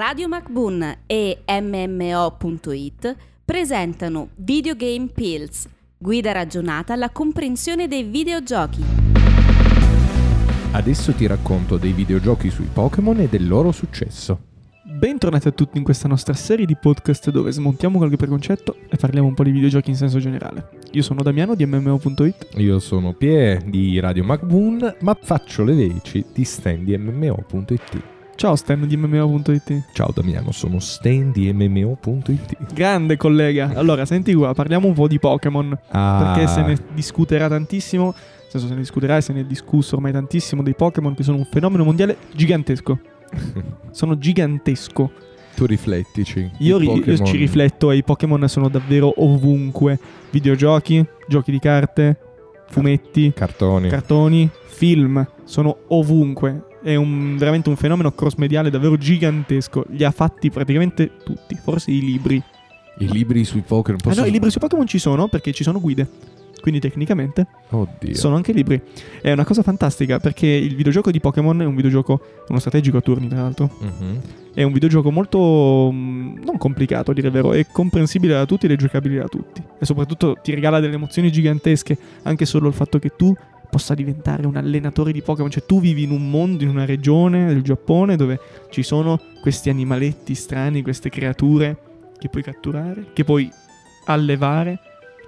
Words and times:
Radio 0.00 0.28
MacBoon 0.28 1.00
e 1.04 1.42
MMO.it 1.46 3.16
presentano 3.44 4.30
Videogame 4.36 5.08
Pills, 5.12 5.68
guida 5.98 6.32
ragionata 6.32 6.94
alla 6.94 7.10
comprensione 7.10 7.86
dei 7.86 8.04
videogiochi. 8.04 8.82
Adesso 10.70 11.12
ti 11.12 11.26
racconto 11.26 11.76
dei 11.76 11.92
videogiochi 11.92 12.48
sui 12.48 12.70
Pokémon 12.72 13.20
e 13.20 13.28
del 13.28 13.46
loro 13.46 13.72
successo. 13.72 14.40
Bentornati 14.84 15.48
a 15.48 15.52
tutti 15.52 15.76
in 15.76 15.84
questa 15.84 16.08
nostra 16.08 16.32
serie 16.32 16.64
di 16.64 16.76
podcast 16.80 17.28
dove 17.28 17.50
smontiamo 17.50 17.98
qualche 17.98 18.16
preconcetto 18.16 18.76
e 18.88 18.96
parliamo 18.96 19.28
un 19.28 19.34
po' 19.34 19.44
di 19.44 19.50
videogiochi 19.50 19.90
in 19.90 19.96
senso 19.96 20.18
generale. 20.18 20.70
Io 20.92 21.02
sono 21.02 21.22
Damiano 21.22 21.54
di 21.54 21.66
MMO.it. 21.66 22.48
Io 22.56 22.78
sono 22.78 23.12
Pie 23.12 23.60
di 23.66 24.00
Radio 24.00 24.24
MacBoon, 24.24 24.96
ma 25.00 25.14
faccio 25.20 25.62
le 25.62 25.74
veci 25.74 26.24
di 26.32 26.44
Stan 26.44 26.82
di 26.82 26.96
MMO.it. 26.96 28.19
Ciao 28.40 28.56
Stan 28.56 28.86
di 28.88 28.96
MMO.it. 28.96 29.88
Ciao 29.92 30.10
Damiano, 30.14 30.50
sono 30.50 30.78
Stan 30.78 31.30
di 31.30 31.52
MMO.it. 31.52 32.72
Grande 32.72 33.18
collega. 33.18 33.72
Allora, 33.74 34.06
senti 34.06 34.32
qua, 34.32 34.54
parliamo 34.54 34.86
un 34.86 34.94
po' 34.94 35.08
di 35.08 35.18
Pokémon. 35.18 35.78
Ah, 35.90 36.32
Perché 36.32 36.48
se 36.48 36.62
ne 36.62 36.78
discuterà 36.94 37.48
tantissimo. 37.48 38.04
Nel 38.14 38.48
senso, 38.48 38.66
se 38.66 38.72
ne 38.72 38.80
discuterà 38.80 39.18
e 39.18 39.20
se 39.20 39.34
ne 39.34 39.40
è 39.40 39.44
discusso 39.44 39.96
ormai 39.96 40.12
tantissimo 40.12 40.62
dei 40.62 40.74
Pokémon 40.74 41.12
che 41.12 41.22
sono 41.22 41.36
un 41.36 41.44
fenomeno 41.44 41.84
mondiale 41.84 42.16
gigantesco. 42.32 42.98
Sono 43.92 44.16
gigantesco. 44.16 45.10
tu 45.54 45.66
riflettici. 45.66 46.50
Io, 46.60 46.78
ri- 46.78 47.02
io 47.04 47.22
ci 47.22 47.36
rifletto 47.36 47.90
e 47.90 47.96
i 47.96 48.02
Pokémon 48.02 48.48
sono 48.48 48.70
davvero 48.70 49.12
ovunque. 49.22 49.98
Videogiochi, 50.30 51.06
giochi 51.28 51.50
di 51.50 51.58
carte, 51.58 52.16
fumetti, 52.70 53.34
Cartoni. 53.34 53.90
cartoni, 53.90 54.48
film, 54.64 55.28
sono 55.44 55.76
ovunque. 55.88 56.68
È 56.82 56.94
un- 56.94 57.36
veramente 57.36 57.68
un 57.68 57.76
fenomeno 57.76 58.12
cross-mediale 58.12 58.70
davvero 58.70 58.96
gigantesco. 58.96 59.84
Li 59.90 60.04
ha 60.04 60.10
fatti 60.10 60.50
praticamente 60.50 61.12
tutti, 61.24 61.54
forse 61.62 61.90
i 61.90 62.00
libri. 62.00 62.42
I 62.98 63.08
libri 63.10 63.44
sui 63.44 63.62
Pokémon. 63.62 64.00
Ah 64.04 64.14
no, 64.14 64.24
i 64.26 64.30
libri 64.30 64.50
su 64.50 64.58
Pokémon 64.58 64.86
ci 64.86 64.98
sono 64.98 65.28
perché 65.28 65.52
ci 65.52 65.62
sono 65.62 65.80
guide. 65.80 66.08
Quindi 66.60 66.80
tecnicamente 66.80 67.46
Oddio. 67.70 68.14
sono 68.14 68.36
anche 68.36 68.52
libri. 68.52 68.78
È 69.22 69.32
una 69.32 69.44
cosa 69.44 69.62
fantastica 69.62 70.18
perché 70.18 70.46
il 70.46 70.74
videogioco 70.76 71.10
di 71.10 71.18
Pokémon 71.18 71.62
è 71.62 71.64
un 71.64 71.74
videogioco, 71.74 72.20
uno 72.48 72.58
strategico 72.58 72.98
a 72.98 73.00
turni 73.00 73.28
tra 73.28 73.40
l'altro. 73.40 73.70
Mhm. 73.80 74.20
È 74.52 74.62
un 74.62 74.72
videogioco 74.72 75.10
molto 75.10 75.90
mm, 75.90 76.42
non 76.44 76.58
complicato 76.58 77.12
a 77.12 77.14
dire 77.14 77.28
il 77.28 77.32
vero, 77.32 77.52
è 77.52 77.64
comprensibile 77.70 78.34
da 78.34 78.44
tutti 78.44 78.66
ed 78.66 78.72
è 78.72 78.76
giocabile 78.76 79.20
da 79.20 79.28
tutti. 79.28 79.62
E 79.78 79.86
soprattutto 79.86 80.36
ti 80.42 80.52
regala 80.52 80.80
delle 80.80 80.94
emozioni 80.94 81.32
gigantesche, 81.32 81.96
anche 82.24 82.44
solo 82.44 82.68
il 82.68 82.74
fatto 82.74 82.98
che 82.98 83.12
tu 83.16 83.34
possa 83.70 83.94
diventare 83.94 84.46
un 84.46 84.56
allenatore 84.56 85.12
di 85.12 85.22
Pokémon, 85.22 85.50
cioè 85.50 85.64
tu 85.64 85.80
vivi 85.80 86.02
in 86.02 86.10
un 86.10 86.28
mondo, 86.28 86.64
in 86.64 86.70
una 86.70 86.84
regione 86.84 87.46
del 87.46 87.62
Giappone 87.62 88.16
dove 88.16 88.38
ci 88.70 88.82
sono 88.82 89.18
questi 89.40 89.70
animaletti 89.70 90.34
strani, 90.34 90.82
queste 90.82 91.08
creature 91.08 91.76
che 92.18 92.28
puoi 92.28 92.42
catturare, 92.42 93.06
che 93.12 93.24
puoi 93.24 93.50
allevare, 94.06 94.80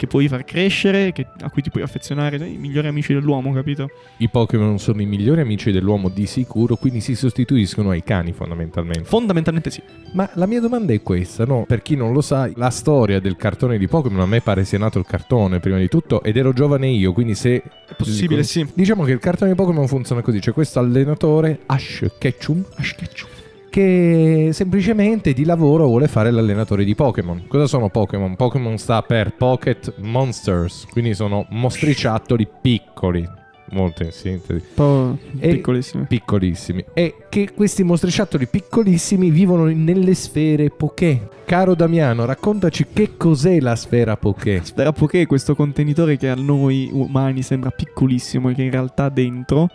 che 0.00 0.06
puoi 0.06 0.28
far 0.28 0.46
crescere, 0.46 1.12
che- 1.12 1.26
a 1.42 1.50
cui 1.50 1.60
ti 1.60 1.68
puoi 1.68 1.82
affezionare, 1.82 2.36
i 2.36 2.56
migliori 2.56 2.88
amici 2.88 3.12
dell'uomo, 3.12 3.52
capito? 3.52 3.90
I 4.16 4.30
Pokémon 4.30 4.78
sono 4.78 5.02
i 5.02 5.04
migliori 5.04 5.42
amici 5.42 5.70
dell'uomo 5.72 6.08
di 6.08 6.24
sicuro, 6.24 6.76
quindi 6.76 7.02
si 7.02 7.14
sostituiscono 7.14 7.90
ai 7.90 8.02
cani 8.02 8.32
fondamentalmente. 8.32 9.04
Fondamentalmente 9.04 9.68
sì. 9.68 9.82
Ma 10.14 10.26
la 10.36 10.46
mia 10.46 10.58
domanda 10.58 10.94
è 10.94 11.02
questa, 11.02 11.44
no? 11.44 11.66
Per 11.68 11.82
chi 11.82 11.96
non 11.96 12.14
lo 12.14 12.22
sa, 12.22 12.50
la 12.54 12.70
storia 12.70 13.20
del 13.20 13.36
cartone 13.36 13.76
di 13.76 13.88
Pokémon 13.88 14.20
a 14.20 14.26
me 14.26 14.40
pare 14.40 14.64
sia 14.64 14.78
nato 14.78 14.98
il 14.98 15.04
cartone 15.04 15.60
prima 15.60 15.76
di 15.76 15.88
tutto 15.88 16.22
ed 16.22 16.38
ero 16.38 16.54
giovane 16.54 16.88
io, 16.88 17.12
quindi 17.12 17.34
se... 17.34 17.56
È 17.86 17.94
possibile, 17.94 18.42
sì. 18.42 18.66
Diciamo 18.72 19.04
che 19.04 19.12
il 19.12 19.18
cartone 19.18 19.50
di 19.50 19.56
Pokémon 19.56 19.86
funziona 19.86 20.22
così, 20.22 20.38
c'è 20.38 20.52
questo 20.52 20.78
allenatore, 20.78 21.60
Ash 21.66 22.06
Ketchum, 22.18 22.64
Ash 22.76 22.94
Ketchum. 22.94 23.28
Che 23.70 24.50
semplicemente 24.52 25.32
di 25.32 25.44
lavoro 25.44 25.86
vuole 25.86 26.08
fare 26.08 26.30
l'allenatore 26.30 26.84
di 26.84 26.94
Pokémon. 26.94 27.44
Cosa 27.46 27.66
sono 27.66 27.88
Pokémon? 27.88 28.36
Pokémon 28.36 28.76
sta 28.76 29.00
per 29.02 29.34
Pocket 29.36 29.94
Monsters, 29.98 30.86
quindi 30.90 31.14
sono 31.14 31.46
mostriciattoli 31.50 32.48
piccoli, 32.60 33.26
molto 33.70 34.02
in 34.02 34.10
sintesi 34.10 34.66
po' 34.74 35.16
piccolissimi. 35.38 36.04
piccolissimi 36.06 36.84
e 36.92 37.14
che 37.28 37.52
questi 37.54 37.84
mostriciattoli 37.84 38.48
piccolissimi 38.48 39.30
vivono 39.30 39.64
nelle 39.66 40.14
sfere 40.14 40.70
Poké. 40.70 41.28
Caro 41.44 41.74
Damiano, 41.74 42.24
raccontaci 42.24 42.86
che 42.92 43.16
cos'è 43.16 43.60
la 43.60 43.76
sfera 43.76 44.16
Poké. 44.16 44.60
Sfera 44.64 44.92
Poké 44.92 45.22
è 45.22 45.26
questo 45.26 45.54
contenitore 45.54 46.16
che 46.16 46.28
a 46.28 46.34
noi 46.34 46.90
umani 46.92 47.42
sembra 47.42 47.70
piccolissimo 47.70 48.50
e 48.50 48.54
che 48.54 48.62
in 48.62 48.70
realtà 48.70 49.08
dentro 49.08 49.68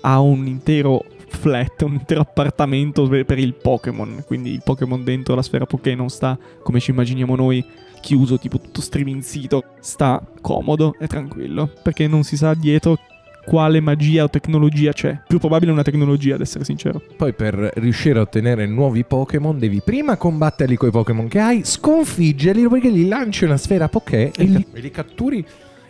ha 0.00 0.20
un 0.20 0.46
intero 0.46 1.04
flat, 1.44 1.82
un 1.82 1.92
intero 1.92 2.22
appartamento 2.22 3.06
per 3.06 3.38
il 3.38 3.52
Pokémon. 3.52 4.24
Quindi 4.26 4.50
il 4.50 4.62
Pokémon 4.64 5.04
dentro 5.04 5.34
la 5.34 5.42
sfera 5.42 5.66
Poké 5.66 5.94
non 5.94 6.08
sta 6.08 6.38
come 6.62 6.80
ci 6.80 6.90
immaginiamo 6.90 7.36
noi 7.36 7.62
chiuso, 8.00 8.38
tipo 8.38 8.58
tutto 8.58 8.80
striminzito. 8.80 9.62
Sta 9.80 10.22
comodo 10.40 10.94
e 10.98 11.06
tranquillo 11.06 11.70
perché 11.82 12.06
non 12.06 12.22
si 12.22 12.38
sa 12.38 12.54
dietro 12.54 12.98
quale 13.44 13.80
magia 13.80 14.24
o 14.24 14.30
tecnologia 14.30 14.94
c'è. 14.94 15.20
Più 15.28 15.38
probabile 15.38 15.70
una 15.70 15.82
tecnologia, 15.82 16.36
ad 16.36 16.40
essere 16.40 16.64
sincero. 16.64 17.02
Poi 17.14 17.34
per 17.34 17.72
riuscire 17.74 18.18
a 18.18 18.22
ottenere 18.22 18.64
nuovi 18.64 19.04
Pokémon 19.04 19.58
devi 19.58 19.82
prima 19.84 20.16
combatterli 20.16 20.76
con 20.76 20.88
i 20.88 20.92
Pokémon 20.92 21.28
che 21.28 21.40
hai, 21.40 21.62
sconfiggerli 21.62 22.66
perché 22.68 22.90
gli 22.90 23.06
lanci 23.06 23.44
una 23.44 23.58
sfera 23.58 23.90
Poké 23.90 24.32
e 24.34 24.44
li, 24.44 24.66
e 24.72 24.80
li 24.80 24.90
catturi 24.90 25.44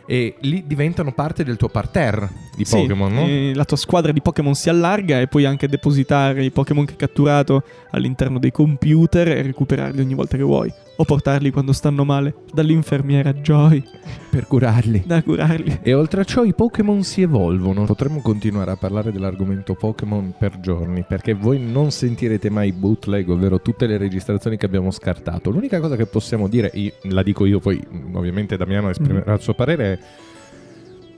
e 0.06 0.34
lì 0.40 0.64
diventano 0.66 1.12
parte 1.12 1.44
del 1.44 1.56
tuo 1.56 1.68
parterre 1.68 2.28
di 2.56 2.64
Sì, 2.64 2.76
Pokémon, 2.76 3.12
no? 3.12 3.52
la 3.54 3.64
tua 3.64 3.76
squadra 3.76 4.12
di 4.12 4.20
Pokémon 4.20 4.54
si 4.54 4.68
allarga 4.68 5.20
e 5.20 5.26
puoi 5.26 5.44
anche 5.44 5.68
depositare 5.68 6.44
i 6.44 6.50
Pokémon 6.50 6.84
che 6.84 6.92
hai 6.92 6.98
catturato 6.98 7.62
all'interno 7.90 8.38
dei 8.38 8.52
computer 8.52 9.28
e 9.28 9.42
recuperarli 9.42 10.00
ogni 10.00 10.14
volta 10.14 10.36
che 10.36 10.42
vuoi. 10.42 10.72
O 10.96 11.04
portarli 11.04 11.50
quando 11.50 11.72
stanno 11.72 12.04
male 12.04 12.34
dall'infermiera 12.52 13.32
Joy 13.32 13.82
Per 14.30 14.46
curarli. 14.46 15.02
da 15.04 15.24
curarli. 15.24 15.80
E 15.82 15.92
oltre 15.92 16.20
a 16.20 16.24
ciò 16.24 16.44
i 16.44 16.54
Pokémon 16.54 17.02
si 17.02 17.20
evolvono. 17.22 17.84
Potremmo 17.84 18.20
continuare 18.20 18.70
a 18.70 18.76
parlare 18.76 19.10
dell'argomento 19.10 19.74
Pokémon 19.74 20.34
per 20.38 20.60
giorni, 20.60 21.04
perché 21.06 21.34
voi 21.34 21.58
non 21.58 21.90
sentirete 21.90 22.48
mai 22.48 22.70
bootleg, 22.72 23.28
ovvero 23.28 23.60
tutte 23.60 23.86
le 23.88 23.96
registrazioni 23.98 24.56
che 24.56 24.66
abbiamo 24.66 24.92
scartato. 24.92 25.50
L'unica 25.50 25.80
cosa 25.80 25.96
che 25.96 26.06
possiamo 26.06 26.46
dire, 26.46 26.70
io- 26.74 26.92
la 27.02 27.24
dico 27.24 27.44
io, 27.44 27.58
poi 27.58 27.76
mh, 27.76 28.14
ovviamente 28.14 28.56
Damiano 28.56 28.88
esprimerà 28.88 29.34
il 29.34 29.40
suo 29.40 29.54
parere, 29.54 29.92
è 29.94 29.98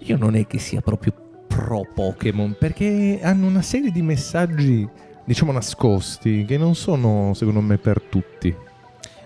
io 0.09 0.17
non 0.17 0.37
è 0.37 0.47
che 0.47 0.59
sia 0.59 0.81
proprio 0.81 1.13
pro 1.47 1.83
Pokémon, 1.93 2.57
perché 2.59 3.19
hanno 3.23 3.47
una 3.47 3.63
serie 3.63 3.91
di 3.91 4.01
messaggi, 4.03 4.89
diciamo, 5.25 5.53
nascosti, 5.53 6.45
che 6.47 6.57
non 6.57 6.75
sono, 6.75 7.33
secondo 7.35 7.61
me, 7.61 7.77
per 7.77 8.01
tutti. 8.01 8.55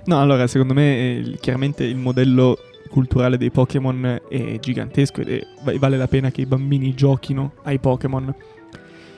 No, 0.06 0.20
allora, 0.20 0.46
secondo 0.46 0.74
me, 0.74 1.18
eh, 1.18 1.38
chiaramente 1.40 1.84
il 1.84 1.96
modello 1.96 2.58
culturale 2.88 3.36
dei 3.38 3.50
Pokémon 3.50 4.20
è 4.28 4.58
gigantesco 4.58 5.20
ed 5.20 5.28
è- 5.28 5.46
va- 5.62 5.78
vale 5.78 5.96
la 5.96 6.08
pena 6.08 6.30
che 6.30 6.40
i 6.40 6.46
bambini 6.46 6.94
giochino 6.94 7.52
ai 7.62 7.78
Pokémon. 7.78 8.34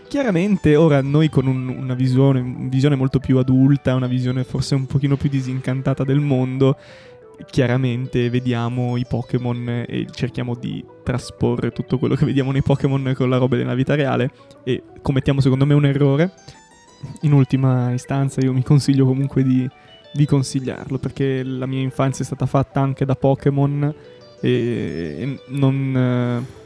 Chiaramente 0.09 0.77
ora 0.77 1.01
noi 1.01 1.31
con 1.31 1.47
un- 1.47 1.69
una 1.69 1.95
visione, 1.95 2.43
visione 2.69 2.97
molto 2.97 3.19
più 3.19 3.39
adulta, 3.39 3.95
una 3.95 4.07
visione 4.09 4.45
forse 4.45 4.75
un 4.75 4.85
pochino 4.87 5.17
più 5.17 5.31
disincantata 5.31 6.05
del 6.05 6.21
mondo, 6.21 6.77
chiaramente 7.51 8.29
vediamo 8.29 8.99
i 8.99 9.07
Pokémon 9.09 9.85
e 9.89 10.07
cerchiamo 10.11 10.55
di 10.55 10.85
trasporre 11.03 11.71
tutto 11.71 11.99
quello 11.99 12.15
che 12.15 12.27
vediamo 12.27 12.53
nei 12.53 12.63
Pokémon 12.63 13.15
con 13.17 13.31
la 13.31 13.39
roba 13.39 13.57
della 13.57 13.75
vita 13.75 13.95
reale 13.95 14.31
e 14.65 14.83
commettiamo 15.01 15.41
secondo 15.41 15.65
me 15.65 15.73
un 15.73 15.87
errore. 15.87 16.31
In 17.23 17.33
ultima 17.33 17.91
istanza 17.93 18.43
io 18.43 18.53
mi 18.53 18.63
consiglio 18.63 19.07
comunque 19.07 19.43
di 19.43 19.67
di 20.13 20.27
consigliarlo 20.27 20.99
perché 20.99 21.43
la 21.43 21.67
mia 21.67 21.81
infanzia 21.81 22.23
è 22.23 22.27
stata 22.27 22.47
fatta 22.47 22.81
anche 22.81 23.05
da 23.05 23.15
Pokémon 23.17 23.95
e, 24.41 25.39
non... 25.49 25.97
eh, 25.97 26.61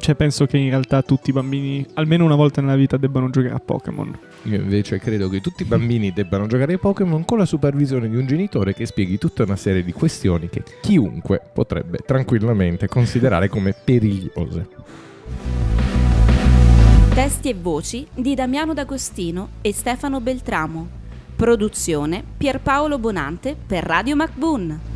cioè 0.00 0.14
penso 0.14 0.46
che 0.46 0.56
in 0.56 0.70
realtà 0.70 1.02
tutti 1.02 1.30
i 1.30 1.32
bambini 1.32 1.86
almeno 1.94 2.24
una 2.24 2.34
volta 2.34 2.60
nella 2.60 2.76
vita 2.76 2.96
debbano 2.96 3.28
giocare 3.28 3.54
a 3.54 3.60
Pokémon. 3.60 4.18
Io 4.44 4.56
invece 4.56 4.98
credo 4.98 5.28
che 5.28 5.40
tutti 5.40 5.62
i 5.62 5.66
bambini 5.66 6.12
debbano 6.12 6.46
giocare 6.46 6.72
ai 6.72 6.78
Pokémon 6.78 7.24
con 7.26 7.36
la 7.36 7.44
supervisione 7.44 8.08
di 8.08 8.16
un 8.16 8.26
genitore 8.26 8.72
che 8.72 8.86
spieghi 8.86 9.18
tutta 9.18 9.42
una 9.42 9.56
serie 9.56 9.84
di 9.84 9.92
questioni 9.92 10.48
che 10.48 10.62
chiunque 10.80 11.42
potrebbe 11.52 11.98
tranquillamente 11.98 12.88
considerare 12.88 13.48
come 13.48 13.74
perigliose. 13.74 14.68
Testi 17.12 17.50
e 17.50 17.54
voci 17.60 18.06
di 18.14 18.34
Damiano 18.34 18.72
D'Agostino 18.72 19.48
e 19.60 19.74
Stefano 19.74 20.20
Beltramo. 20.20 20.99
Produzione 21.40 22.22
Pierpaolo 22.36 22.98
Bonante 22.98 23.56
per 23.56 23.82
Radio 23.82 24.14
MacBoon. 24.14 24.89